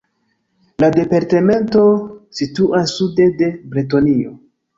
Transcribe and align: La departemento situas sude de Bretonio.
La 0.83 0.87
departemento 0.95 1.83
situas 2.41 2.95
sude 2.97 3.29
de 3.45 3.53
Bretonio. 3.77 4.35